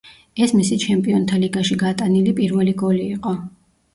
ეს 0.45 0.53
მისი 0.59 0.77
ჩემპიონთა 0.83 1.37
ლიგაში 1.43 1.77
გატანილი 1.83 2.35
პირველი 2.39 2.73
გოლი 2.83 3.03
იყო. 3.17 3.35